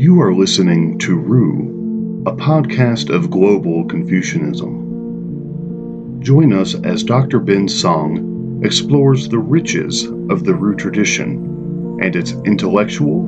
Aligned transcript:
You 0.00 0.20
are 0.20 0.32
listening 0.32 0.96
to 1.00 1.16
Ru, 1.16 2.22
a 2.26 2.32
podcast 2.32 3.12
of 3.12 3.30
global 3.30 3.84
Confucianism. 3.84 6.20
Join 6.22 6.52
us 6.52 6.76
as 6.84 7.02
Dr. 7.02 7.40
Bin 7.40 7.68
Song 7.68 8.60
explores 8.64 9.28
the 9.28 9.38
riches 9.38 10.04
of 10.04 10.44
the 10.44 10.54
Ru 10.54 10.76
tradition 10.76 11.98
and 12.00 12.14
its 12.14 12.32
intellectual, 12.44 13.26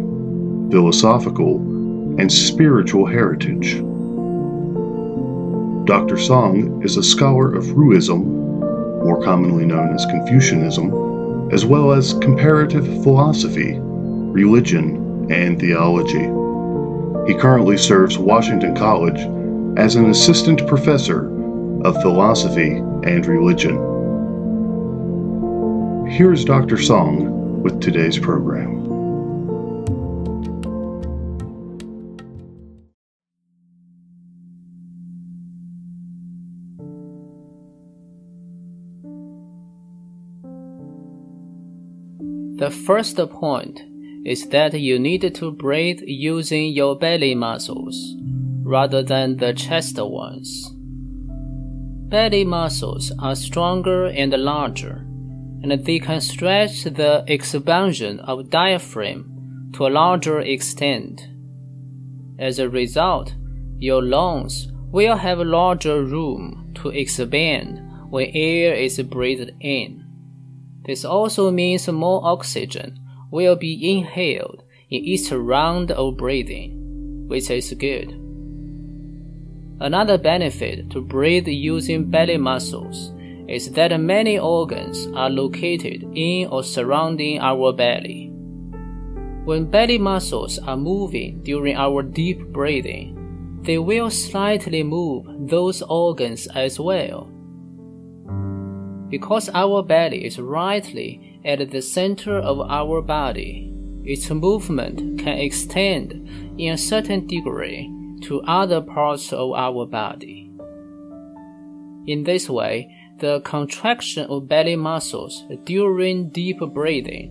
philosophical, 0.70 1.56
and 2.20 2.32
spiritual 2.32 3.06
heritage. 3.06 3.80
Dr. 5.86 6.16
Song 6.16 6.82
is 6.84 6.96
a 6.96 7.02
scholar 7.02 7.52
of 7.52 7.64
Ruism, 7.64 8.41
more 9.04 9.22
commonly 9.22 9.64
known 9.64 9.94
as 9.94 10.06
Confucianism, 10.06 11.50
as 11.52 11.64
well 11.64 11.92
as 11.92 12.14
comparative 12.14 12.86
philosophy, 13.02 13.78
religion, 13.78 15.30
and 15.30 15.58
theology. 15.60 16.28
He 17.26 17.38
currently 17.38 17.76
serves 17.76 18.18
Washington 18.18 18.74
College 18.74 19.20
as 19.78 19.96
an 19.96 20.10
assistant 20.10 20.66
professor 20.66 21.26
of 21.82 22.00
philosophy 22.02 22.76
and 23.04 23.26
religion. 23.26 23.76
Here's 26.08 26.44
Dr. 26.44 26.76
Song 26.76 27.62
with 27.62 27.80
today's 27.80 28.18
program. 28.18 28.81
The 42.62 42.70
first 42.70 43.16
point 43.16 43.82
is 44.24 44.46
that 44.50 44.72
you 44.72 44.96
need 44.96 45.34
to 45.34 45.50
breathe 45.50 45.98
using 46.06 46.72
your 46.72 46.96
belly 46.96 47.34
muscles 47.34 48.14
rather 48.62 49.02
than 49.02 49.38
the 49.38 49.52
chest 49.52 49.98
ones. 49.98 50.70
Belly 52.08 52.44
muscles 52.44 53.10
are 53.18 53.34
stronger 53.34 54.06
and 54.06 54.32
larger, 54.34 55.04
and 55.64 55.72
they 55.72 55.98
can 55.98 56.20
stretch 56.20 56.84
the 56.84 57.24
expansion 57.26 58.20
of 58.20 58.48
diaphragm 58.48 59.72
to 59.72 59.88
a 59.88 59.90
larger 59.90 60.38
extent. 60.38 61.26
As 62.38 62.60
a 62.60 62.68
result, 62.68 63.34
your 63.78 64.02
lungs 64.02 64.68
will 64.92 65.16
have 65.16 65.40
larger 65.40 66.04
room 66.04 66.70
to 66.76 66.90
expand 66.90 67.80
when 68.08 68.30
air 68.32 68.72
is 68.72 69.02
breathed 69.02 69.50
in. 69.58 70.01
This 70.84 71.04
also 71.04 71.50
means 71.50 71.88
more 71.88 72.20
oxygen 72.24 72.98
will 73.30 73.56
be 73.56 73.90
inhaled 73.90 74.62
in 74.90 75.04
each 75.04 75.30
round 75.30 75.90
of 75.92 76.16
breathing, 76.16 77.26
which 77.28 77.50
is 77.50 77.72
good. 77.74 78.10
Another 79.80 80.18
benefit 80.18 80.90
to 80.90 81.00
breathe 81.00 81.48
using 81.48 82.10
belly 82.10 82.36
muscles 82.36 83.12
is 83.48 83.72
that 83.72 83.98
many 84.00 84.38
organs 84.38 85.08
are 85.14 85.30
located 85.30 86.04
in 86.14 86.48
or 86.48 86.62
surrounding 86.62 87.40
our 87.40 87.72
belly. 87.72 88.28
When 89.44 89.70
belly 89.70 89.98
muscles 89.98 90.58
are 90.60 90.76
moving 90.76 91.42
during 91.42 91.76
our 91.76 92.02
deep 92.02 92.46
breathing, 92.52 93.60
they 93.62 93.78
will 93.78 94.10
slightly 94.10 94.82
move 94.82 95.26
those 95.48 95.82
organs 95.82 96.46
as 96.54 96.78
well. 96.78 97.28
Because 99.12 99.50
our 99.52 99.82
belly 99.82 100.24
is 100.24 100.38
rightly 100.38 101.38
at 101.44 101.70
the 101.70 101.82
center 101.82 102.38
of 102.38 102.60
our 102.60 103.02
body, 103.02 103.70
its 104.06 104.30
movement 104.30 105.20
can 105.20 105.36
extend 105.36 106.58
in 106.58 106.72
a 106.72 106.78
certain 106.78 107.26
degree 107.26 107.92
to 108.22 108.40
other 108.44 108.80
parts 108.80 109.30
of 109.34 109.52
our 109.52 109.84
body. 109.84 110.50
In 112.06 112.24
this 112.24 112.48
way, 112.48 112.90
the 113.18 113.42
contraction 113.42 114.24
of 114.30 114.48
belly 114.48 114.76
muscles 114.76 115.44
during 115.64 116.30
deep 116.30 116.60
breathing 116.72 117.28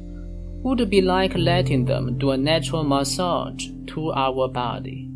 would 0.63 0.87
be 0.87 1.01
like 1.01 1.33
letting 1.35 1.85
them 1.85 2.15
do 2.19 2.29
a 2.29 2.37
natural 2.37 2.83
massage 2.83 3.65
to 3.87 4.11
our 4.11 4.47
body, 4.47 5.09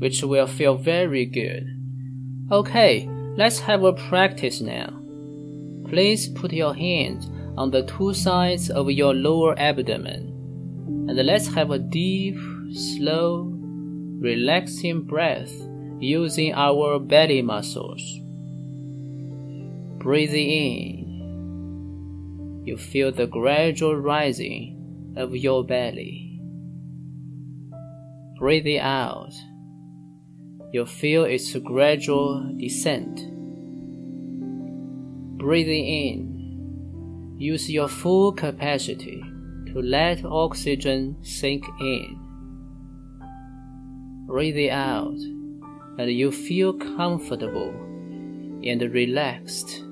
which 0.00 0.22
will 0.22 0.46
feel 0.46 0.76
very 0.76 1.24
good. 1.24 1.64
Okay, 2.52 3.08
let's 3.38 3.60
have 3.60 3.84
a 3.84 3.94
practice 3.94 4.60
now. 4.60 4.99
Please 5.90 6.28
put 6.28 6.52
your 6.52 6.72
hands 6.72 7.28
on 7.58 7.72
the 7.72 7.82
two 7.82 8.14
sides 8.14 8.70
of 8.70 8.88
your 8.92 9.12
lower 9.12 9.58
abdomen. 9.58 10.28
And 11.08 11.16
let's 11.26 11.48
have 11.48 11.72
a 11.72 11.80
deep, 11.80 12.38
slow, 12.72 13.50
relaxing 14.20 15.02
breath 15.02 15.52
using 15.98 16.54
our 16.54 17.00
belly 17.00 17.42
muscles. 17.42 18.00
Breathing 19.98 20.48
in, 20.48 21.00
you 22.64 22.76
feel 22.76 23.10
the 23.10 23.26
gradual 23.26 23.96
rising 23.96 25.14
of 25.16 25.34
your 25.34 25.64
belly. 25.64 26.40
Breathing 28.38 28.78
out, 28.78 29.32
you 30.72 30.86
feel 30.86 31.24
its 31.24 31.52
gradual 31.56 32.54
descent. 32.56 33.29
Breathing 35.40 35.86
in, 35.86 36.40
Use 37.40 37.70
your 37.70 37.88
full 37.88 38.32
capacity 38.32 39.24
to 39.72 39.80
let 39.80 40.22
oxygen 40.26 41.16
sink 41.22 41.64
in. 41.80 42.20
Breathe 44.26 44.70
out, 44.70 45.16
and 45.96 46.12
you 46.12 46.30
feel 46.30 46.74
comfortable 46.74 47.70
and 48.62 48.82
relaxed. 48.92 49.82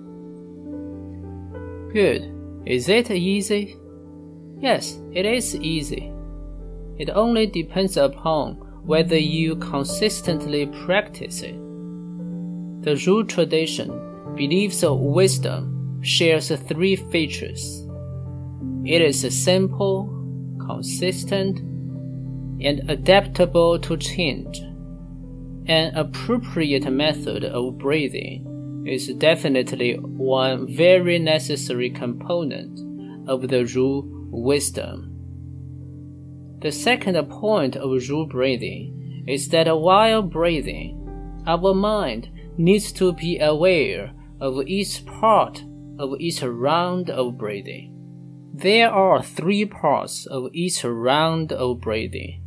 Good. 1.95 2.31
Is 2.67 2.91
it 2.91 3.11
easy? 3.11 3.75
Yes, 4.61 4.99
it 5.15 5.25
is 5.25 5.57
easy. 5.57 6.13
It 6.99 7.09
only 7.09 7.47
depends 7.47 7.97
upon 7.97 8.57
whether 8.85 9.17
you 9.17 9.57
consistently 9.57 10.67
practice 10.85 11.41
it. 11.41 11.57
The 12.83 13.03
Ru 13.07 13.25
tradition 13.25 14.08
believes 14.39 14.85
of 14.85 15.01
wisdom 15.01 16.01
shares 16.01 16.49
three 16.69 16.95
features. 16.95 17.85
It 18.85 19.03
is 19.03 19.21
simple, 19.45 20.09
consistent, 20.65 21.59
and 22.63 22.89
adaptable 22.89 23.81
to 23.81 23.97
change. 23.97 24.61
An 25.67 25.93
appropriate 25.97 26.91
method 26.91 27.45
of 27.45 27.79
breathing 27.79 28.85
is 28.87 29.09
definitely 29.09 29.95
one 29.95 30.73
very 30.73 31.19
necessary 31.19 31.91
component 31.91 32.79
of 33.29 33.49
the 33.49 33.65
Ru 33.65 34.29
wisdom. 34.31 35.13
The 36.61 36.71
second 36.71 37.17
point 37.29 37.75
of 37.75 37.91
Ru 38.09 38.27
breathing 38.27 39.25
is 39.27 39.49
that 39.49 39.67
while 39.77 40.23
breathing, 40.23 40.95
our 41.45 41.75
mind 41.75 42.31
needs 42.57 42.93
to 42.93 43.13
be 43.13 43.39
aware 43.41 44.13
of 44.41 44.67
each 44.67 45.05
part 45.07 45.65
of 45.99 46.15
each 46.21 46.43
round 46.43 47.11
of 47.11 47.37
breathing. 47.37 47.95
There 48.55 48.91
are 48.91 49.23
three 49.23 49.65
parts 49.65 50.27
of 50.27 50.49
each 50.53 50.85
round 50.85 51.53
of 51.53 51.81
breathing. 51.81 52.43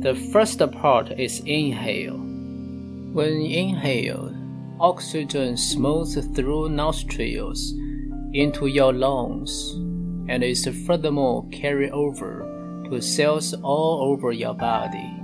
The 0.00 0.14
first 0.14 0.58
part 0.72 1.10
is 1.18 1.40
inhale. 1.40 2.18
When 2.18 3.40
inhaled, 3.42 4.36
oxygen 4.78 5.56
moves 5.76 6.14
through 6.34 6.68
nostrils 6.70 7.72
into 8.32 8.66
your 8.66 8.92
lungs 8.92 9.72
and 10.28 10.44
is 10.44 10.66
furthermore 10.86 11.48
carried 11.50 11.90
over 11.90 12.46
to 12.88 13.00
cells 13.00 13.52
all 13.62 14.12
over 14.12 14.32
your 14.32 14.54
body. 14.54 15.19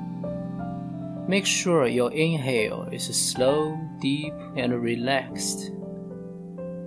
Make 1.29 1.45
sure 1.45 1.89
your 1.89 2.13
inhale 2.13 2.89
is 2.93 3.05
slow, 3.05 3.77
deep, 4.01 4.33
and 4.55 4.81
relaxed. 4.81 5.73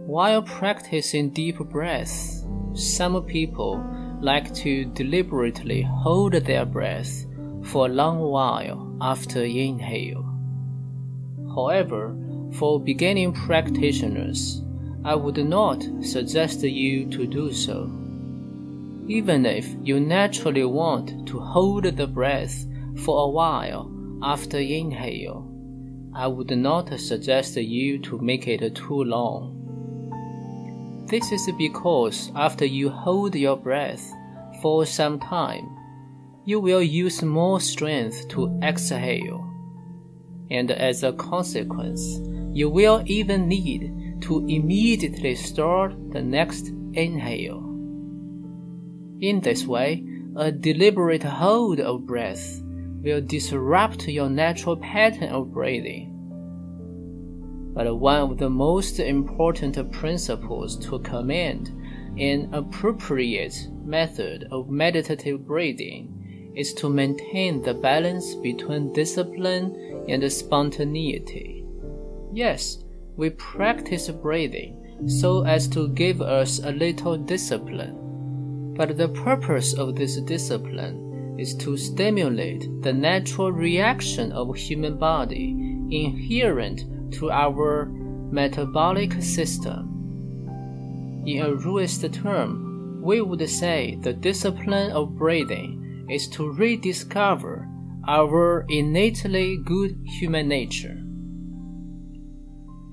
While 0.05 0.43
practicing 0.43 1.31
deep 1.31 1.57
breaths, 1.57 2.45
some 2.73 3.21
people 3.25 3.83
like 4.21 4.53
to 4.53 4.85
deliberately 4.85 5.81
hold 5.81 6.33
their 6.33 6.65
breath 6.65 7.25
for 7.63 7.87
a 7.87 7.89
long 7.89 8.19
while 8.19 8.95
after 9.01 9.43
inhale. 9.43 10.23
However, 11.53 12.15
for 12.53 12.79
beginning 12.79 13.33
practitioners, 13.33 14.63
I 15.03 15.15
would 15.15 15.37
not 15.37 15.85
suggest 16.01 16.63
you 16.63 17.09
to 17.09 17.27
do 17.27 17.51
so. 17.51 17.91
Even 19.09 19.45
if 19.45 19.67
you 19.83 19.99
naturally 19.99 20.63
want 20.63 21.27
to 21.27 21.39
hold 21.39 21.83
the 21.83 22.07
breath 22.07 22.65
for 22.95 23.25
a 23.25 23.29
while 23.29 23.98
after 24.21 24.57
inhale, 24.57 25.49
I 26.13 26.27
would 26.27 26.51
not 26.57 26.99
suggest 26.99 27.55
you 27.55 27.99
to 27.99 28.19
make 28.19 28.47
it 28.47 28.75
too 28.75 29.03
long. 29.03 29.55
This 31.07 31.31
is 31.31 31.49
because 31.57 32.31
after 32.35 32.65
you 32.65 32.89
hold 32.89 33.35
your 33.35 33.57
breath 33.57 34.11
for 34.61 34.85
some 34.85 35.19
time, 35.19 35.67
you 36.45 36.59
will 36.59 36.81
use 36.81 37.21
more 37.21 37.59
strength 37.59 38.27
to 38.29 38.59
exhale. 38.63 39.45
And 40.51 40.71
as 40.71 41.03
a 41.03 41.13
consequence, 41.13 42.19
you 42.51 42.69
will 42.69 43.03
even 43.05 43.47
need 43.47 44.21
to 44.21 44.45
immediately 44.47 45.35
start 45.35 45.93
the 46.11 46.21
next 46.21 46.69
inhale. 46.93 47.63
In 49.21 49.41
this 49.41 49.65
way, 49.65 50.03
a 50.35 50.51
deliberate 50.51 51.23
hold 51.23 51.79
of 51.79 52.05
breath 52.05 52.61
will 53.01 53.21
disrupt 53.21 54.07
your 54.07 54.29
natural 54.29 54.75
pattern 54.77 55.29
of 55.29 55.51
breathing. 55.53 56.15
But 57.73 57.95
one 57.97 58.19
of 58.21 58.37
the 58.37 58.49
most 58.49 58.99
important 58.99 59.91
principles 59.91 60.77
to 60.87 60.99
command 60.99 61.71
an 62.17 62.49
appropriate 62.53 63.55
method 63.85 64.47
of 64.51 64.69
meditative 64.69 65.45
breathing 65.45 66.51
is 66.55 66.73
to 66.73 66.89
maintain 66.89 67.61
the 67.61 67.73
balance 67.73 68.35
between 68.35 68.91
discipline 68.91 70.03
and 70.09 70.31
spontaneity. 70.31 71.63
Yes, 72.33 72.83
we 73.15 73.29
practice 73.29 74.09
breathing 74.09 74.75
so 75.07 75.45
as 75.45 75.67
to 75.69 75.87
give 75.89 76.21
us 76.21 76.59
a 76.59 76.71
little 76.71 77.17
discipline. 77.17 78.73
But 78.75 78.97
the 78.97 79.09
purpose 79.09 79.73
of 79.73 79.95
this 79.95 80.17
discipline 80.21 81.08
is 81.39 81.55
to 81.55 81.77
stimulate 81.77 82.67
the 82.81 82.91
natural 82.91 83.51
reaction 83.51 84.31
of 84.33 84.55
human 84.55 84.97
body 84.97 85.55
inherent 85.89 86.83
to 87.13 87.31
our 87.31 87.85
metabolic 88.31 89.13
system. 89.21 89.85
In 91.25 91.41
a 91.41 91.49
Ruist 91.55 92.11
term, 92.13 93.01
we 93.01 93.21
would 93.21 93.47
say 93.49 93.97
the 94.01 94.13
discipline 94.13 94.91
of 94.91 95.15
breathing 95.17 96.07
is 96.09 96.27
to 96.29 96.51
rediscover 96.51 97.67
our 98.07 98.65
innately 98.69 99.57
good 99.63 99.95
human 100.19 100.47
nature. 100.47 100.97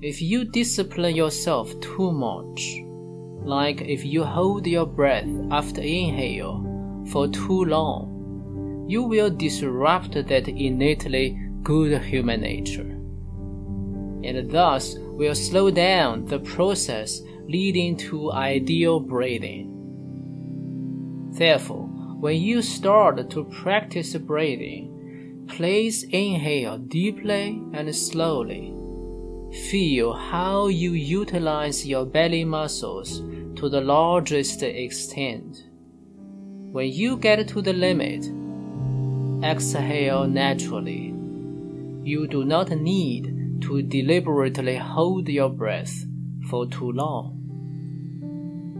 If 0.01 0.21
you 0.21 0.45
discipline 0.45 1.15
yourself 1.15 1.77
too 1.81 2.11
much, 2.11 2.77
like 3.43 3.81
if 3.81 4.05
you 4.05 4.23
hold 4.23 4.67
your 4.67 4.85
breath 4.85 5.27
after 5.51 5.81
inhale 5.81 6.63
for 7.11 7.27
too 7.27 7.65
long, 7.65 8.16
you 8.87 9.03
will 9.03 9.29
disrupt 9.29 10.13
that 10.13 10.47
innately 10.47 11.37
good 11.63 12.01
human 12.01 12.41
nature 12.41 12.97
and 14.23 14.51
thus 14.51 14.95
will 14.97 15.35
slow 15.35 15.71
down 15.71 16.25
the 16.25 16.39
process 16.39 17.21
leading 17.47 17.95
to 17.95 18.31
ideal 18.31 18.99
breathing. 18.99 19.73
Therefore, 21.31 21.87
when 22.19 22.41
you 22.41 22.61
start 22.61 23.29
to 23.29 23.43
practice 23.45 24.15
breathing, 24.15 25.45
please 25.47 26.03
inhale 26.03 26.77
deeply 26.77 27.61
and 27.73 27.95
slowly. 27.95 28.73
Feel 29.69 30.13
how 30.13 30.67
you 30.67 30.91
utilize 30.91 31.87
your 31.87 32.05
belly 32.05 32.43
muscles 32.43 33.19
to 33.55 33.69
the 33.69 33.81
largest 33.81 34.61
extent. 34.61 35.63
When 36.71 36.91
you 36.91 37.17
get 37.17 37.47
to 37.47 37.61
the 37.61 37.73
limit, 37.73 38.25
exhale 39.43 40.27
naturally. 40.27 41.13
You 42.03 42.27
do 42.27 42.45
not 42.45 42.69
need 42.71 43.61
to 43.61 43.81
deliberately 43.81 44.77
hold 44.77 45.27
your 45.27 45.49
breath 45.49 46.05
for 46.49 46.65
too 46.67 46.91
long. 46.91 47.33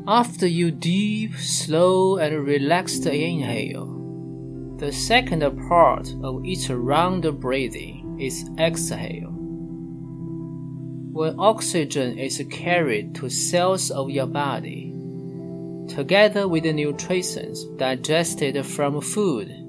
After 0.08 0.48
you 0.48 0.72
deep, 0.72 1.36
slow, 1.36 2.18
and 2.18 2.46
relaxed 2.46 3.06
inhale, 3.06 4.76
the 4.78 4.92
second 4.92 5.42
part 5.68 6.14
of 6.24 6.46
each 6.46 6.70
round 6.70 7.26
of 7.26 7.40
breathing 7.40 8.18
is 8.20 8.50
exhale. 8.58 9.34
When 11.12 11.36
oxygen 11.40 12.18
is 12.18 12.42
carried 12.50 13.16
to 13.16 13.30
cells 13.30 13.92
of 13.92 14.10
your 14.10 14.28
body, 14.28 14.94
together 15.90 16.48
with 16.48 16.64
the 16.64 16.74
nutrients 16.74 17.66
digested 17.78 18.66
from 18.66 19.02
food, 19.02 19.67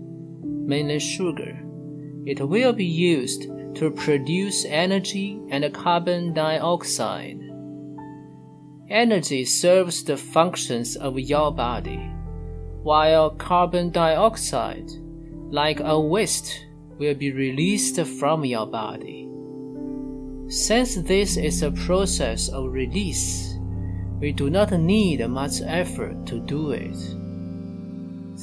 mainly 0.68 0.98
sugar, 0.98 1.58
it 2.26 2.40
will 2.46 2.74
be 2.74 2.84
used 2.84 3.48
to 3.74 3.90
produce 3.90 4.66
energy 4.66 5.40
and 5.50 5.72
carbon 5.72 6.34
dioxide. 6.34 7.40
Energy 8.90 9.44
serves 9.44 10.04
the 10.04 10.16
functions 10.16 10.94
of 10.96 11.18
your 11.18 11.50
body, 11.52 12.12
while 12.82 13.30
carbon 13.30 13.90
dioxide, 13.90 14.90
like 15.50 15.80
a 15.80 15.98
waste, 15.98 16.66
will 16.98 17.14
be 17.14 17.32
released 17.32 18.00
from 18.18 18.44
your 18.44 18.66
body. 18.66 19.28
Since 20.48 20.96
this 20.96 21.36
is 21.36 21.62
a 21.62 21.70
process 21.70 22.48
of 22.48 22.72
release, 22.72 23.54
we 24.20 24.32
do 24.32 24.50
not 24.50 24.72
need 24.72 25.26
much 25.28 25.60
effort 25.64 26.26
to 26.26 26.40
do 26.40 26.72
it. 26.72 26.96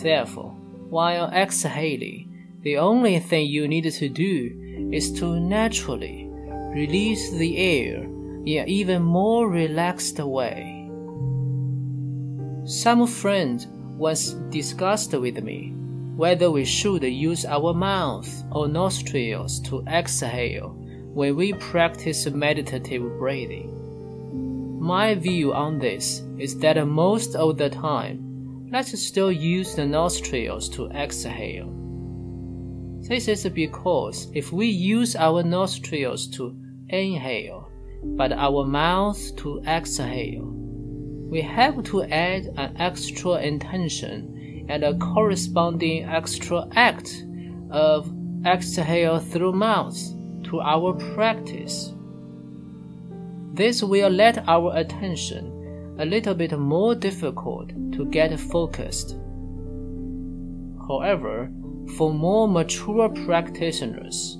Therefore, 0.02 0.55
while 0.90 1.30
exhaling, 1.32 2.32
the 2.62 2.78
only 2.78 3.20
thing 3.20 3.48
you 3.48 3.68
need 3.68 3.92
to 3.92 4.10
do 4.10 4.90
is 4.92 5.12
to 5.20 5.40
naturally 5.40 6.28
release 6.74 7.32
the 7.32 7.58
air 7.58 8.04
in 8.46 8.64
an 8.64 8.70
even 8.70 9.02
more 9.02 9.50
relaxed 9.50 10.20
way. 10.20 10.90
Some 12.66 13.06
friend 13.08 13.66
once 13.98 14.32
discussed 14.50 15.14
with 15.14 15.44
me 15.44 15.74
whether 16.16 16.50
we 16.50 16.66
should 16.66 17.04
use 17.04 17.46
our 17.46 17.74
mouth 17.74 18.30
or 18.52 18.68
nostrils 18.68 19.60
to 19.60 19.84
exhale 19.88 20.70
when 21.14 21.36
we 21.36 21.54
practice 21.54 22.26
meditative 22.28 23.04
breathing. 23.20 23.72
My 24.80 25.16
view 25.16 25.54
on 25.54 25.78
this 25.80 26.22
is 26.38 26.58
that 26.60 26.84
most 26.88 27.36
of 27.36 27.58
the 27.58 27.70
time, 27.70 28.25
let's 28.72 29.00
still 29.00 29.32
use 29.32 29.76
the 29.76 29.86
nostrils 29.86 30.70
to 30.70 30.88
exhale 30.90 31.86
this 33.08 33.28
is 33.28 33.48
because 33.50 34.32
if 34.34 34.52
we 34.52 34.66
use 34.66 35.16
our 35.16 35.44
nostrils 35.44 36.26
to 36.30 36.58
inhale, 36.90 37.70
but 38.04 38.32
our 38.32 38.66
mouth 38.66 39.36
to 39.36 39.62
exhale, 39.68 40.52
we 41.30 41.40
have 41.42 41.84
to 41.84 42.02
add 42.06 42.48
an 42.58 42.76
extra 42.78 43.34
intention 43.34 44.66
and 44.70 44.84
a 44.84 44.98
corresponding 44.98 46.06
extra 46.06 46.68
act 46.74 47.26
of 47.70 48.12
exhale 48.44 49.20
through 49.20 49.54
mouth 49.54 50.00
to 50.46 50.60
our 50.62 50.94
practice. 51.14 51.94
This 53.54 53.84
will 53.84 54.10
let 54.10 54.48
our 54.48 54.76
attention 54.76 55.52
a 55.98 56.06
little 56.06 56.34
bit 56.34 56.58
more 56.58 56.96
difficult 56.96 57.70
to 57.94 58.06
get 58.06 58.38
focused. 58.40 59.18
However, 60.88 61.52
for 61.98 62.14
more 62.14 62.48
mature 62.48 63.10
practitioners, 63.10 64.38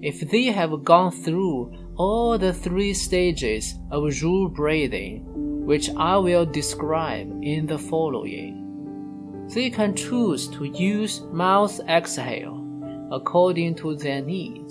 if 0.00 0.20
they 0.30 0.44
have 0.44 0.84
gone 0.84 1.10
through 1.10 1.72
all 1.96 2.38
the 2.38 2.52
three 2.52 2.94
stages 2.94 3.74
of 3.90 4.22
Ru 4.22 4.48
breathing, 4.48 5.24
which 5.66 5.90
I 5.96 6.16
will 6.16 6.46
describe 6.46 7.28
in 7.42 7.66
the 7.66 7.78
following, 7.78 9.48
they 9.54 9.70
can 9.70 9.96
choose 9.96 10.46
to 10.48 10.64
use 10.64 11.22
mouth 11.32 11.80
exhale 11.88 12.64
according 13.10 13.74
to 13.76 13.96
their 13.96 14.20
need. 14.20 14.66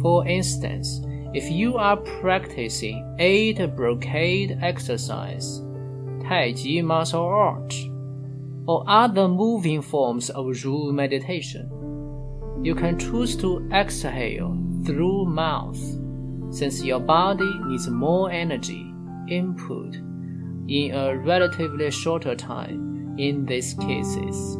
For 0.00 0.26
instance, 0.26 1.00
if 1.34 1.50
you 1.50 1.76
are 1.76 1.96
practicing 1.96 3.16
eight 3.18 3.58
brocade 3.74 4.58
exercise, 4.60 5.62
Tai 6.22 6.52
Chi 6.52 6.80
martial 6.82 7.24
arts, 7.24 7.88
or 8.66 8.84
other 8.86 9.26
moving 9.28 9.82
forms 9.82 10.30
of 10.30 10.64
Ru 10.64 10.92
meditation. 10.92 11.68
You 12.62 12.74
can 12.74 12.98
choose 12.98 13.34
to 13.36 13.68
exhale 13.72 14.56
through 14.84 15.24
mouth, 15.24 15.80
since 16.50 16.84
your 16.84 17.00
body 17.00 17.50
needs 17.66 17.88
more 17.88 18.30
energy 18.30 18.94
input 19.28 19.96
in 20.68 20.94
a 20.94 21.16
relatively 21.16 21.90
shorter 21.90 22.36
time 22.36 23.16
in 23.18 23.44
these 23.46 23.74
cases. 23.74 24.56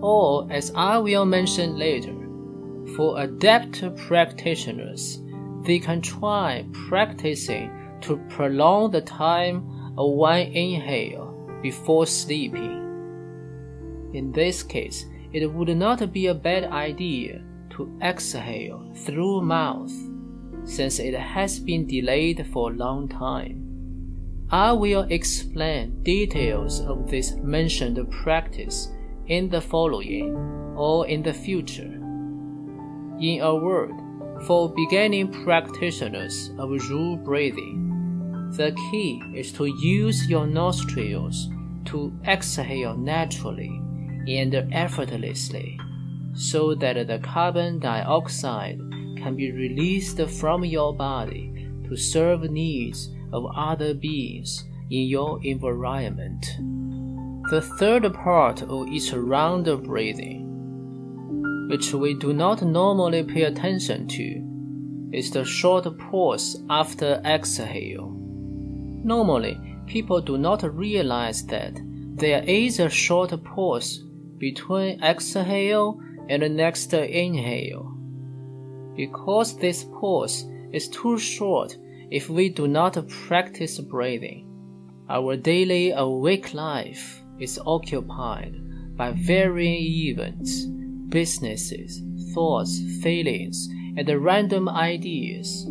Or, 0.00 0.46
as 0.50 0.72
I 0.74 0.98
will 0.98 1.26
mention 1.26 1.76
later, 1.76 2.15
for 2.96 3.20
adept 3.20 3.84
practitioners, 3.96 5.20
they 5.64 5.78
can 5.78 6.00
try 6.00 6.64
practicing 6.88 7.70
to 8.00 8.16
prolong 8.28 8.90
the 8.90 9.02
time 9.02 9.58
of 9.98 10.12
one 10.12 10.40
inhale 10.40 11.58
before 11.62 12.06
sleeping. 12.06 12.82
In 14.14 14.32
this 14.32 14.62
case, 14.62 15.04
it 15.32 15.46
would 15.46 15.76
not 15.76 16.12
be 16.12 16.28
a 16.28 16.34
bad 16.34 16.64
idea 16.64 17.42
to 17.70 17.98
exhale 18.02 18.90
through 18.94 19.42
mouth, 19.42 19.92
since 20.64 20.98
it 20.98 21.14
has 21.14 21.58
been 21.58 21.86
delayed 21.86 22.46
for 22.52 22.70
a 22.70 22.74
long 22.74 23.08
time. 23.08 23.62
I 24.50 24.72
will 24.72 25.06
explain 25.10 26.02
details 26.02 26.80
of 26.80 27.10
this 27.10 27.32
mentioned 27.34 27.98
practice 28.10 28.88
in 29.26 29.48
the 29.48 29.60
following 29.60 30.36
or 30.76 31.06
in 31.08 31.22
the 31.22 31.34
future. 31.34 32.05
In 33.18 33.40
a 33.40 33.54
word, 33.54 33.94
for 34.46 34.68
beginning 34.74 35.32
practitioners 35.44 36.50
of 36.58 36.68
Ru 36.90 37.16
breathing, 37.16 38.50
the 38.56 38.72
key 38.90 39.22
is 39.34 39.52
to 39.52 39.64
use 39.64 40.28
your 40.28 40.46
nostrils 40.46 41.48
to 41.86 42.12
exhale 42.26 42.94
naturally 42.94 43.80
and 44.28 44.54
effortlessly 44.70 45.80
so 46.34 46.74
that 46.74 47.06
the 47.06 47.18
carbon 47.20 47.78
dioxide 47.78 48.78
can 49.16 49.34
be 49.34 49.50
released 49.50 50.20
from 50.28 50.62
your 50.64 50.94
body 50.94 51.70
to 51.88 51.96
serve 51.96 52.50
needs 52.50 53.08
of 53.32 53.46
other 53.56 53.94
beings 53.94 54.62
in 54.90 55.06
your 55.06 55.42
environment. 55.42 56.44
The 57.50 57.62
third 57.78 58.12
part 58.12 58.62
of 58.62 58.88
each 58.88 59.12
round 59.14 59.68
of 59.68 59.84
breathing, 59.84 60.45
which 61.68 61.92
we 61.92 62.14
do 62.14 62.32
not 62.32 62.62
normally 62.62 63.22
pay 63.22 63.42
attention 63.42 64.06
to, 64.08 64.42
is 65.12 65.30
the 65.30 65.44
short 65.44 65.86
pause 65.98 66.62
after 66.68 67.20
exhale. 67.24 68.12
Normally, 69.04 69.58
people 69.86 70.20
do 70.20 70.36
not 70.36 70.62
realize 70.76 71.44
that 71.46 71.78
there 72.16 72.42
is 72.44 72.80
a 72.80 72.88
short 72.88 73.32
pause 73.44 74.02
between 74.38 75.02
exhale 75.02 76.00
and 76.28 76.42
the 76.42 76.48
next 76.48 76.92
inhale. 76.92 77.92
Because 78.96 79.56
this 79.58 79.84
pause 79.84 80.44
is 80.72 80.88
too 80.88 81.18
short 81.18 81.76
if 82.10 82.28
we 82.28 82.48
do 82.48 82.68
not 82.68 83.08
practice 83.08 83.78
breathing, 83.80 84.46
our 85.08 85.36
daily 85.36 85.90
awake 85.90 86.54
life 86.54 87.22
is 87.38 87.60
occupied 87.66 88.56
by 88.96 89.12
varying 89.12 89.82
events, 89.82 90.66
businesses, 91.08 92.02
thoughts, 92.34 92.80
feelings, 93.02 93.68
and 93.96 94.08
random 94.24 94.68
ideas. 94.68 95.64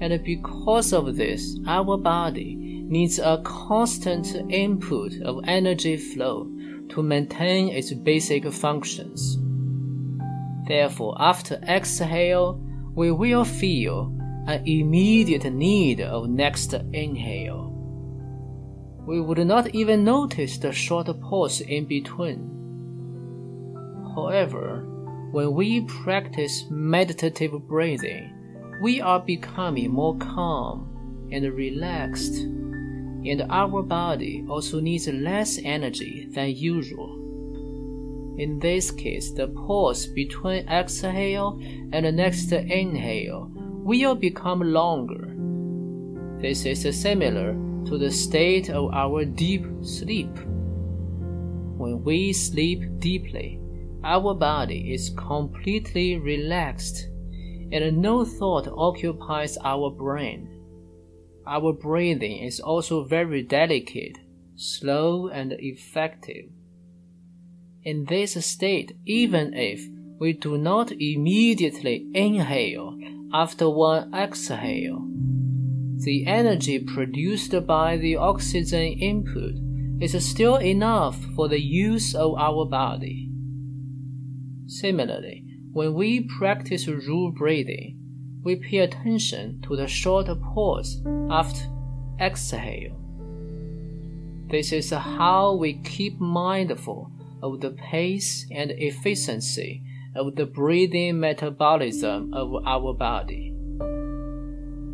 And 0.00 0.22
because 0.24 0.92
of 0.92 1.16
this, 1.16 1.58
our 1.66 1.96
body 1.96 2.56
needs 2.88 3.18
a 3.18 3.40
constant 3.44 4.34
input 4.50 5.12
of 5.22 5.44
energy 5.44 5.96
flow 5.96 6.50
to 6.88 7.02
maintain 7.02 7.68
its 7.68 7.92
basic 7.92 8.50
functions. 8.52 9.38
Therefore, 10.66 11.16
after 11.20 11.60
exhale, 11.68 12.60
we 12.94 13.10
will 13.10 13.44
feel 13.44 14.16
an 14.46 14.66
immediate 14.66 15.44
need 15.52 16.00
of 16.00 16.28
next 16.28 16.74
inhale. 16.92 17.68
We 19.06 19.20
would 19.20 19.38
not 19.46 19.74
even 19.74 20.04
notice 20.04 20.58
the 20.58 20.72
short 20.72 21.08
pause 21.20 21.60
in 21.60 21.86
between. 21.86 22.59
However, 24.14 24.84
when 25.30 25.54
we 25.54 25.82
practice 25.82 26.64
meditative 26.70 27.52
breathing, 27.68 28.32
we 28.82 29.00
are 29.00 29.20
becoming 29.20 29.90
more 29.90 30.16
calm 30.16 31.28
and 31.30 31.44
relaxed, 31.52 32.34
and 32.34 33.46
our 33.50 33.82
body 33.82 34.44
also 34.48 34.80
needs 34.80 35.06
less 35.06 35.58
energy 35.62 36.26
than 36.30 36.56
usual. 36.56 37.18
In 38.38 38.58
this 38.58 38.90
case, 38.90 39.30
the 39.32 39.48
pause 39.48 40.06
between 40.06 40.66
exhale 40.66 41.60
and 41.92 42.06
the 42.06 42.12
next 42.12 42.50
inhale 42.52 43.50
will 43.54 44.14
become 44.14 44.60
longer. 44.62 45.36
This 46.40 46.64
is 46.64 47.00
similar 47.00 47.52
to 47.84 47.98
the 47.98 48.10
state 48.10 48.70
of 48.70 48.92
our 48.94 49.24
deep 49.24 49.66
sleep. 49.82 50.34
When 51.76 52.02
we 52.02 52.32
sleep 52.32 52.98
deeply, 52.98 53.59
our 54.02 54.34
body 54.34 54.92
is 54.92 55.10
completely 55.10 56.18
relaxed 56.18 57.08
and 57.72 57.98
no 57.98 58.24
thought 58.24 58.66
occupies 58.68 59.56
our 59.64 59.90
brain. 59.90 60.48
Our 61.46 61.72
breathing 61.72 62.42
is 62.42 62.60
also 62.60 63.04
very 63.04 63.42
delicate, 63.42 64.18
slow, 64.56 65.28
and 65.28 65.54
effective. 65.58 66.46
In 67.82 68.04
this 68.04 68.44
state, 68.44 68.92
even 69.06 69.54
if 69.54 69.80
we 70.18 70.32
do 70.32 70.58
not 70.58 70.92
immediately 70.92 72.06
inhale 72.12 72.98
after 73.32 73.70
one 73.70 74.12
exhale, 74.14 75.06
the 75.96 76.26
energy 76.26 76.78
produced 76.78 77.54
by 77.66 77.96
the 77.96 78.16
oxygen 78.16 78.98
input 79.00 79.54
is 80.00 80.28
still 80.28 80.56
enough 80.56 81.24
for 81.36 81.48
the 81.48 81.60
use 81.60 82.14
of 82.14 82.34
our 82.38 82.64
body. 82.64 83.29
Similarly, 84.70 85.44
when 85.72 85.94
we 85.94 86.20
practice 86.20 86.86
Ru 86.86 87.32
breathing, 87.32 87.98
we 88.44 88.54
pay 88.54 88.78
attention 88.78 89.60
to 89.62 89.74
the 89.74 89.88
short 89.88 90.28
pause 90.54 91.02
after 91.28 91.66
exhale. 92.20 92.96
This 94.46 94.70
is 94.70 94.90
how 94.90 95.54
we 95.54 95.74
keep 95.82 96.20
mindful 96.20 97.10
of 97.42 97.60
the 97.60 97.70
pace 97.70 98.46
and 98.52 98.70
efficiency 98.70 99.82
of 100.14 100.36
the 100.36 100.46
breathing 100.46 101.18
metabolism 101.18 102.32
of 102.32 102.64
our 102.64 102.94
body. 102.94 103.48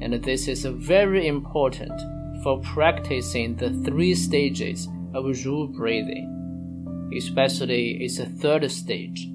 And 0.00 0.14
this 0.25 0.49
is 0.49 0.64
very 0.64 1.26
important 1.26 2.00
for 2.42 2.62
practicing 2.62 3.56
the 3.56 3.71
three 3.85 4.14
stages 4.14 4.88
of 5.12 5.26
Ru 5.45 5.68
breathing, 5.68 7.12
especially 7.14 8.02
its 8.02 8.18
third 8.40 8.71
stage, 8.71 9.28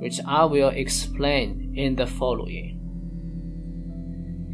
which 0.00 0.20
I 0.26 0.44
will 0.44 0.68
explain 0.68 1.74
in 1.76 1.96
the 1.96 2.06
following. 2.06 2.72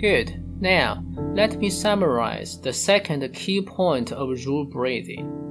Good. 0.01 0.39
Now, 0.61 1.05
let 1.35 1.59
me 1.59 1.71
summarize 1.71 2.61
the 2.61 2.73
second 2.73 3.29
key 3.35 3.63
point 3.63 4.13
of 4.13 4.29
Ru 4.47 4.65
breathing 4.65 5.43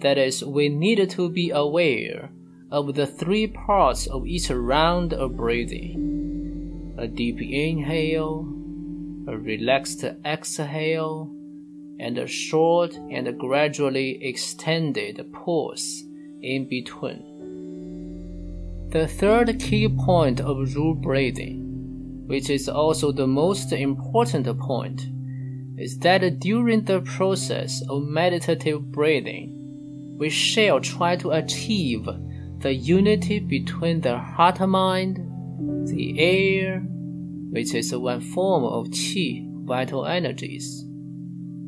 that 0.00 0.18
is, 0.18 0.44
we 0.44 0.68
need 0.68 1.10
to 1.10 1.28
be 1.28 1.50
aware 1.50 2.30
of 2.70 2.94
the 2.94 3.06
three 3.06 3.46
parts 3.46 4.06
of 4.06 4.26
each 4.26 4.50
round 4.50 5.12
of 5.12 5.36
breathing 5.36 6.94
a 6.98 7.06
deep 7.06 7.42
inhale, 7.42 8.40
a 9.28 9.36
relaxed 9.36 10.02
exhale, 10.24 11.30
and 11.98 12.16
a 12.16 12.26
short 12.26 12.94
and 13.10 13.38
gradually 13.38 14.18
extended 14.24 15.22
pause 15.32 16.04
in 16.40 16.66
between. 16.68 17.35
The 18.96 19.06
third 19.06 19.60
key 19.60 19.90
point 19.90 20.40
of 20.40 20.74
Ru 20.74 20.94
breathing, 20.94 22.24
which 22.26 22.48
is 22.48 22.66
also 22.66 23.12
the 23.12 23.26
most 23.26 23.70
important 23.70 24.46
point, 24.58 25.08
is 25.76 25.98
that 25.98 26.40
during 26.40 26.82
the 26.82 27.02
process 27.02 27.82
of 27.90 28.04
meditative 28.04 28.90
breathing, 28.90 30.16
we 30.18 30.30
shall 30.30 30.80
try 30.80 31.14
to 31.16 31.32
achieve 31.32 32.08
the 32.60 32.72
unity 32.72 33.38
between 33.38 34.00
the 34.00 34.16
heart 34.16 34.60
mind, 34.60 35.18
the 35.88 36.18
air, 36.18 36.80
which 37.50 37.74
is 37.74 37.94
one 37.94 38.22
form 38.22 38.64
of 38.64 38.86
qi, 38.86 39.46
vital 39.66 40.06
energies, 40.06 40.86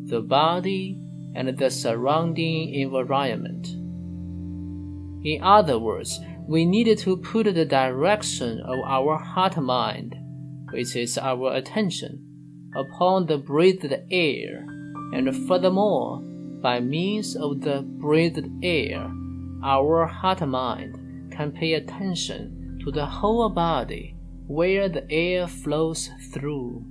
the 0.07 0.23
body, 0.23 0.99
and 1.35 1.59
the 1.59 1.71
surrounding 1.71 2.73
environment. 2.73 3.69
In 5.27 5.43
other 5.43 5.79
words, 5.79 6.19
we 6.49 6.65
need 6.65 6.97
to 6.97 7.15
put 7.19 7.45
the 7.45 7.65
direction 7.67 8.59
of 8.61 8.79
our 8.87 9.19
heart 9.19 9.59
mind, 9.59 10.17
which 10.71 10.97
is 10.97 11.19
our 11.19 11.55
attention, 11.55 12.25
upon 12.75 13.27
the 13.27 13.37
breathed 13.37 13.95
air, 14.11 14.65
and 15.13 15.47
furthermore, 15.47 16.23
by 16.63 16.81
means 16.81 17.37
of 17.37 17.61
the 17.61 17.83
breathed 17.83 18.49
air, 18.63 19.13
our 19.63 20.07
heart 20.07 20.41
mind 20.49 21.31
can 21.31 21.53
pay 21.53 21.75
attention 21.75 22.81
to 22.83 22.91
the 22.93 23.05
whole 23.05 23.51
body 23.51 24.17
where 24.47 24.89
the 24.89 25.09
air 25.11 25.47
flows 25.47 26.09
through. 26.33 26.83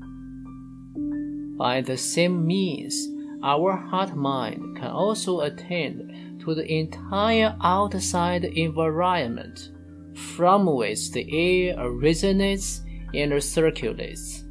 By 1.57 1.81
the 1.81 1.97
same 1.97 2.45
means, 2.45 3.07
our 3.43 3.75
heart 3.75 4.15
mind 4.15 4.77
can 4.77 4.91
also 4.91 5.39
attend 5.39 6.11
to 6.47 6.55
the 6.55 6.73
entire 6.73 7.53
outside 7.61 8.45
environment 8.45 9.69
from 10.15 10.65
which 10.65 11.11
the 11.11 11.27
air 11.29 11.75
originates 11.77 12.81
and 13.13 13.43
circulates. 13.43 14.45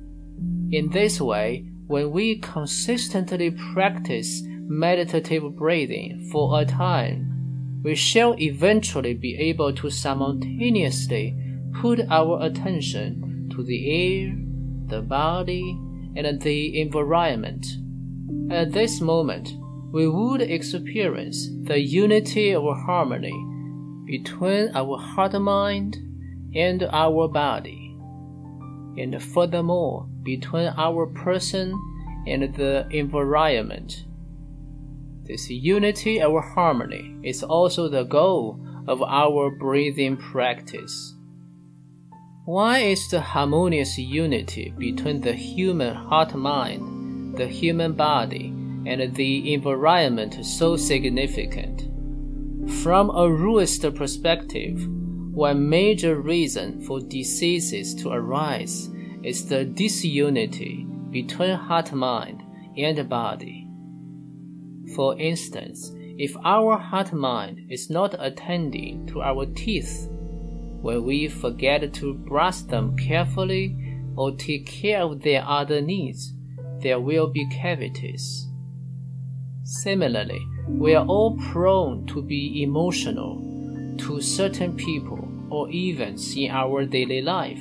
In 0.70 0.90
this 0.92 1.22
way, 1.22 1.64
when 1.86 2.10
we 2.10 2.38
consistently 2.38 3.50
practice 3.72 4.42
meditative 4.44 5.56
breathing 5.56 6.28
for 6.30 6.60
a 6.60 6.66
time, 6.66 7.80
we 7.82 7.94
shall 7.94 8.34
eventually 8.38 9.14
be 9.14 9.34
able 9.36 9.72
to 9.72 9.88
simultaneously 9.88 11.34
put 11.80 12.00
our 12.10 12.42
attention 12.42 13.48
to 13.54 13.62
the 13.62 13.80
air, 13.90 14.36
the 14.88 15.00
body, 15.00 15.78
and 16.14 16.42
the 16.42 16.78
environment, 16.78 17.66
At 18.50 18.72
this 18.72 19.00
moment, 19.00 19.54
we 19.96 20.06
would 20.06 20.42
experience 20.42 21.48
the 21.62 21.80
unity 21.80 22.54
or 22.54 22.76
harmony 22.76 23.32
between 24.04 24.68
our 24.74 24.98
heart 24.98 25.32
mind 25.40 25.96
and 26.54 26.82
our 26.92 27.26
body, 27.26 27.96
and 28.98 29.22
furthermore, 29.22 30.06
between 30.22 30.66
our 30.76 31.06
person 31.06 31.72
and 32.26 32.54
the 32.56 32.86
environment. 32.90 34.04
This 35.22 35.48
unity 35.48 36.22
or 36.22 36.42
harmony 36.42 37.16
is 37.22 37.42
also 37.42 37.88
the 37.88 38.04
goal 38.04 38.60
of 38.86 39.00
our 39.02 39.50
breathing 39.50 40.18
practice. 40.18 41.14
Why 42.44 42.80
is 42.80 43.08
the 43.08 43.22
harmonious 43.22 43.96
unity 43.96 44.74
between 44.76 45.22
the 45.22 45.32
human 45.32 45.94
heart 45.94 46.34
mind, 46.34 47.38
the 47.38 47.46
human 47.46 47.94
body, 47.94 48.52
and 48.86 49.14
the 49.14 49.52
environment 49.52 50.44
so 50.44 50.76
significant? 50.76 51.82
From 52.82 53.10
a 53.10 53.28
Ruist 53.28 53.94
perspective, 53.94 54.86
one 55.32 55.68
major 55.68 56.20
reason 56.20 56.80
for 56.80 57.00
diseases 57.00 57.94
to 57.96 58.10
arise 58.10 58.88
is 59.22 59.48
the 59.48 59.64
disunity 59.64 60.86
between 61.10 61.54
heart 61.56 61.92
mind 61.92 62.42
and 62.76 63.08
body. 63.08 63.68
For 64.94 65.18
instance, 65.18 65.92
if 66.18 66.34
our 66.44 66.78
heart 66.78 67.12
mind 67.12 67.66
is 67.70 67.90
not 67.90 68.14
attending 68.18 69.06
to 69.08 69.20
our 69.20 69.46
teeth, 69.46 70.08
when 70.80 71.04
we 71.04 71.28
forget 71.28 71.92
to 71.94 72.14
brush 72.14 72.60
them 72.60 72.96
carefully 72.96 73.76
or 74.16 74.34
take 74.36 74.66
care 74.66 75.02
of 75.02 75.20
their 75.22 75.44
other 75.44 75.80
needs, 75.80 76.32
there 76.80 77.00
will 77.00 77.26
be 77.26 77.48
cavities. 77.50 78.45
Similarly, 79.66 80.46
we 80.68 80.94
are 80.94 81.04
all 81.04 81.36
prone 81.38 82.06
to 82.06 82.22
be 82.22 82.62
emotional 82.62 83.42
to 83.98 84.20
certain 84.20 84.76
people 84.76 85.18
or 85.50 85.68
events 85.70 86.36
in 86.36 86.52
our 86.52 86.84
daily 86.84 87.20
life. 87.20 87.58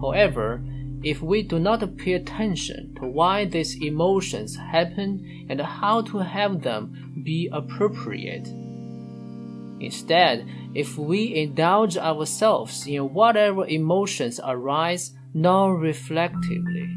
However, 0.00 0.62
if 1.02 1.20
we 1.20 1.42
do 1.42 1.58
not 1.58 1.96
pay 1.96 2.12
attention 2.12 2.94
to 3.00 3.08
why 3.08 3.44
these 3.44 3.82
emotions 3.82 4.54
happen 4.54 5.46
and 5.50 5.60
how 5.60 6.02
to 6.02 6.18
have 6.18 6.62
them 6.62 7.22
be 7.24 7.48
appropriate, 7.52 8.46
instead, 9.80 10.46
if 10.76 10.96
we 10.96 11.34
indulge 11.34 11.96
ourselves 11.96 12.86
in 12.86 13.12
whatever 13.12 13.66
emotions 13.66 14.38
arise 14.44 15.12
non 15.34 15.72
reflectively, 15.72 16.88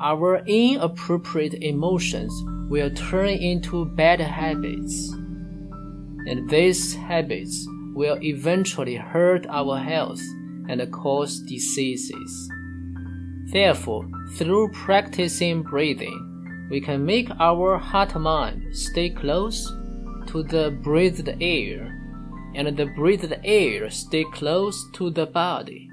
our 0.00 0.42
inappropriate 0.46 1.54
emotions 1.54 2.32
will 2.70 2.90
turn 2.90 3.28
into 3.28 3.84
bad 3.84 4.20
habits. 4.20 5.12
And 6.26 6.48
these 6.48 6.94
habits 6.94 7.66
will 7.94 8.18
eventually 8.22 8.96
hurt 8.96 9.46
our 9.48 9.78
health 9.78 10.22
and 10.68 10.92
cause 10.92 11.40
diseases. 11.40 12.50
Therefore, 13.52 14.08
through 14.32 14.72
practicing 14.72 15.62
breathing, 15.62 16.66
we 16.70 16.80
can 16.80 17.04
make 17.04 17.28
our 17.38 17.78
heart 17.78 18.18
mind 18.18 18.74
stay 18.74 19.10
close 19.10 19.70
to 20.26 20.42
the 20.42 20.76
breathed 20.82 21.28
air, 21.40 22.00
and 22.54 22.76
the 22.76 22.86
breathed 22.86 23.34
air 23.44 23.90
stay 23.90 24.24
close 24.32 24.90
to 24.94 25.10
the 25.10 25.26
body. 25.26 25.88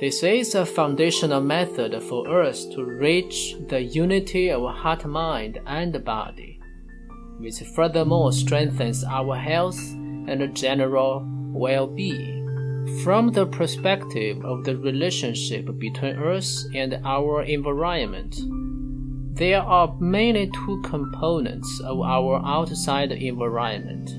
This 0.00 0.24
is 0.24 0.56
a 0.56 0.66
foundational 0.66 1.40
method 1.40 2.02
for 2.02 2.42
us 2.42 2.64
to 2.66 2.84
reach 2.84 3.54
the 3.68 3.80
unity 3.80 4.50
of 4.50 4.74
heart, 4.74 5.06
mind, 5.06 5.60
and 5.66 6.04
body, 6.04 6.58
which 7.38 7.60
furthermore 7.76 8.32
strengthens 8.32 9.04
our 9.04 9.36
health 9.36 9.78
and 10.26 10.52
general 10.56 11.24
well 11.52 11.86
being. 11.86 12.42
From 13.04 13.30
the 13.30 13.46
perspective 13.46 14.44
of 14.44 14.64
the 14.64 14.76
relationship 14.76 15.66
between 15.78 16.18
us 16.18 16.66
and 16.74 17.00
our 17.04 17.44
environment, 17.44 18.36
there 19.36 19.62
are 19.62 19.96
mainly 20.00 20.50
two 20.66 20.82
components 20.82 21.80
of 21.84 22.00
our 22.00 22.42
outside 22.44 23.12
environment. 23.12 24.10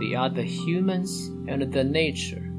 They 0.00 0.16
are 0.16 0.30
the 0.30 0.42
humans 0.42 1.28
and 1.46 1.72
the 1.72 1.84
nature. 1.84 2.49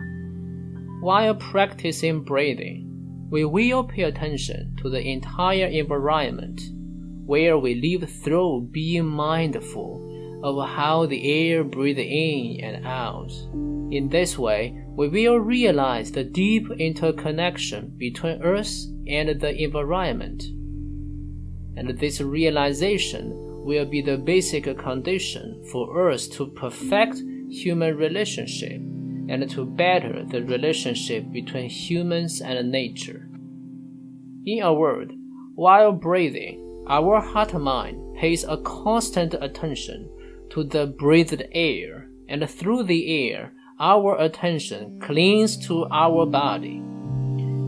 While 1.02 1.34
practicing 1.34 2.24
breathing, 2.24 3.28
we 3.32 3.44
will 3.44 3.84
pay 3.84 4.04
attention 4.04 4.76
to 4.84 4.90
the 4.90 5.02
entire 5.02 5.66
environment 5.66 6.62
where 7.26 7.58
we 7.58 7.74
live 7.74 8.08
through 8.08 8.70
being 8.72 9.08
mindful 9.08 10.42
of 10.44 10.70
how 10.70 11.08
the 11.08 11.50
air 11.50 11.64
breathes 11.64 12.02
in 12.02 12.60
and 12.64 12.86
out. 12.86 13.32
In 13.92 14.10
this 14.10 14.38
way, 14.38 14.80
we 14.96 15.08
will 15.08 15.40
realize 15.40 16.12
the 16.12 16.24
deep 16.24 16.70
interconnection 16.78 17.96
between 17.98 18.44
us 18.44 18.88
and 19.08 19.42
the 19.42 19.56
environment. 19.60 20.44
And 21.78 21.98
this 21.98 22.22
realization 22.22 23.32
will 23.66 23.86
be 23.86 24.04
the 24.04 24.20
basic 24.20 24.66
condition 24.78 25.64
for 25.72 26.12
us 26.12 26.28
to 26.28 26.46
perfect 26.52 27.16
human 27.50 27.98
relationship 27.98 28.82
and 29.32 29.50
to 29.50 29.66
better 29.66 30.26
the 30.26 30.44
relationship 30.44 31.32
between 31.32 31.70
humans 31.70 32.42
and 32.42 32.70
nature. 32.70 33.30
In 34.46 34.62
a 34.62 34.74
word, 34.74 35.14
while 35.56 35.94
breathing, 35.94 36.84
our 36.90 37.22
heart 37.22 37.54
mind 37.54 38.18
pays 38.18 38.44
a 38.44 38.58
constant 38.58 39.34
attention 39.36 40.10
to 40.50 40.66
the 40.66 40.86
breathed 40.86 41.44
air, 41.54 42.10
and 42.28 42.50
through 42.50 42.84
the 42.84 43.30
air, 43.30 43.54
our 43.80 44.20
attention 44.20 45.00
clings 45.00 45.56
to 45.68 45.86
our 45.90 46.26
body 46.26 46.78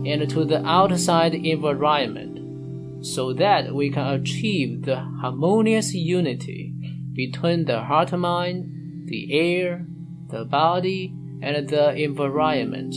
and 0.05 0.29
to 0.29 0.43
the 0.43 0.61
outside 0.65 1.33
environment 1.33 3.05
so 3.05 3.31
that 3.31 3.73
we 3.73 3.89
can 3.89 4.07
achieve 4.07 4.81
the 4.81 4.97
harmonious 4.97 5.93
unity 5.93 6.73
between 7.13 7.63
the 7.63 7.79
heart 7.79 8.11
mind, 8.11 9.07
the 9.07 9.33
air, 9.33 9.87
the 10.29 10.43
body, 10.43 11.15
and 11.43 11.67
the 11.67 11.93
environment. 11.93 12.95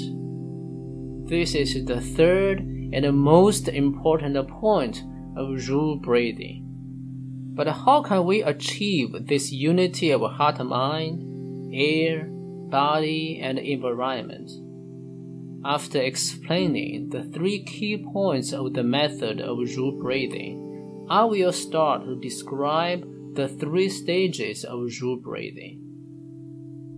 This 1.29 1.57
is 1.57 1.85
the 1.85 2.01
third 2.01 2.61
and 2.61 3.19
most 3.19 3.67
important 3.67 4.49
point 4.49 5.03
of 5.37 5.69
Ru 5.69 5.99
breathing. 6.01 6.63
But 7.55 7.67
how 7.67 8.03
can 8.03 8.25
we 8.25 8.43
achieve 8.43 9.27
this 9.27 9.51
unity 9.51 10.13
of 10.13 10.21
heart 10.21 10.65
mind, 10.65 11.75
air, 11.75 12.29
body, 12.71 13.41
and 13.43 13.59
environment? 13.59 14.51
After 15.65 16.01
explaining 16.01 17.11
the 17.11 17.25
three 17.25 17.65
key 17.65 17.97
points 18.13 18.53
of 18.53 18.75
the 18.75 18.85
method 18.85 19.41
of 19.41 19.59
Ru 19.59 20.01
breathing, 20.01 21.07
I 21.11 21.25
will 21.25 21.53
start 21.53 22.05
to 22.05 22.21
describe 22.21 23.05
the 23.35 23.49
three 23.49 23.89
stages 23.89 24.65
of 24.65 24.89
Ru 25.03 25.21
breathing. 25.21 25.86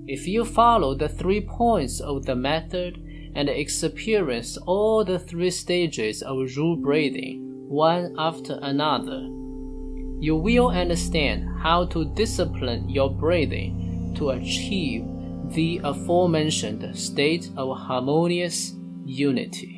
If 0.09 0.27
you 0.27 0.47
follow 0.47 0.95
the 0.95 1.11
three 1.11 1.43
points 1.43 2.01
of 2.01 2.25
the 2.25 2.35
method 2.35 2.97
and 3.35 3.47
experience 3.51 4.57
all 4.57 5.05
the 5.05 5.19
three 5.19 5.51
stages 5.51 6.23
of 6.23 6.57
Ru 6.57 6.77
breathing 6.77 7.45
one 7.69 8.15
after 8.17 8.59
another, 8.63 9.29
you 10.19 10.35
will 10.35 10.71
understand 10.71 11.47
how 11.61 11.85
to 11.89 12.07
discipline 12.15 12.89
your 12.89 13.11
breathing 13.11 14.15
to 14.17 14.31
achieve 14.31 15.05
the 15.51 15.83
aforementioned 15.85 16.99
state 16.99 17.51
of 17.59 17.77
harmonious 17.77 18.73
unity. 19.05 19.78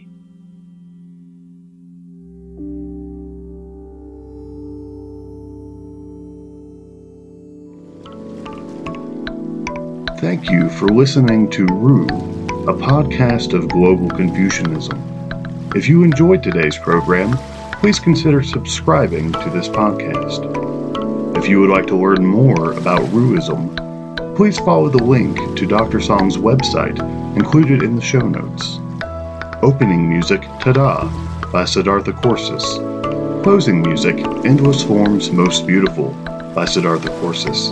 Thank 10.20 10.50
you 10.50 10.68
for 10.68 10.87
listening 10.88 11.48
to 11.52 11.64
Ru, 11.64 12.04
a 12.04 12.74
podcast 12.74 13.54
of 13.54 13.70
global 13.70 14.11
Confucianism. 14.11 15.72
If 15.74 15.88
you 15.88 16.04
enjoyed 16.04 16.42
today's 16.42 16.76
program, 16.76 17.38
please 17.80 17.98
consider 17.98 18.42
subscribing 18.42 19.33
to 19.33 19.48
this 19.48 19.66
podcast. 19.66 20.44
If 21.38 21.48
you 21.48 21.62
would 21.62 21.70
like 21.70 21.87
to 21.87 21.96
learn 21.96 22.26
more 22.26 22.72
about 22.72 23.00
Ruism, 23.14 23.74
please 24.37 24.59
follow 24.59 24.90
the 24.90 25.02
link 25.02 25.38
to 25.56 25.64
Dr. 25.66 26.00
Song's 26.00 26.37
website 26.37 26.98
included 27.35 27.83
in 27.83 27.96
the 27.96 28.02
show 28.02 28.20
notes. 28.28 28.78
Opening 29.62 30.06
music 30.06 30.42
Tada 30.61 31.11
by 31.50 31.64
Siddhartha 31.64 32.12
Corsus. 32.12 32.62
Closing 33.42 33.80
music 33.80 34.18
Endless 34.44 34.83
Forms 34.83 35.30
Most 35.30 35.66
Beautiful 35.66 36.11
by 36.54 36.66
Siddhartha 36.66 37.09
Corsus. 37.20 37.70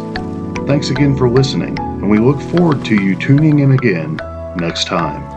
Thanks 0.66 0.88
again 0.88 1.14
for 1.14 1.28
listening, 1.28 1.76
and 2.00 2.08
we 2.08 2.18
look 2.18 2.40
forward 2.40 2.84
to 2.84 2.94
you 2.94 3.16
tuning 3.16 3.58
in 3.58 3.72
again 3.72 4.16
next 4.56 4.86
time. 4.86 5.27